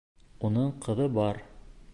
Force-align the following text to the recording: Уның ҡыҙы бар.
Уның 0.49 0.73
ҡыҙы 0.87 1.07
бар. 1.19 1.45